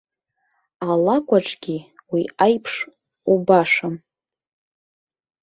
[0.89, 1.77] Алакә аҿгьы
[2.11, 2.73] уи аиԥш
[3.31, 3.95] убашам.